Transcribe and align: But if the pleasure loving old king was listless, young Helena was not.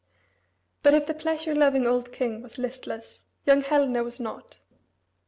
But 0.81 0.95
if 0.95 1.05
the 1.05 1.13
pleasure 1.13 1.53
loving 1.53 1.85
old 1.85 2.11
king 2.11 2.41
was 2.41 2.57
listless, 2.57 3.23
young 3.45 3.61
Helena 3.61 4.03
was 4.03 4.19
not. 4.19 4.57